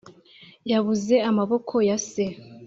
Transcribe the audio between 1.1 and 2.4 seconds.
amaboko, ya se